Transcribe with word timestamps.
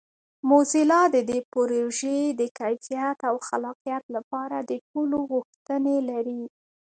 موزیلا 0.49 1.01
د 1.15 1.17
دې 1.29 1.39
پروژې 1.53 2.19
د 2.39 2.41
کیفیت 2.59 3.19
او 3.29 3.35
خلاقیت 3.47 4.03
لپاره 4.15 4.57
د 4.69 4.71
ټولو 4.89 5.17
غوښتنې 5.31 5.97
لري. 6.09 6.43